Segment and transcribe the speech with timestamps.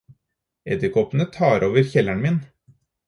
[0.73, 2.39] Edderkoppene tar over kjelleren min!